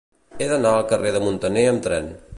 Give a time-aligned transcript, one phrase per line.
[0.37, 2.15] He d'anar al carrer de Muntaner amb tren.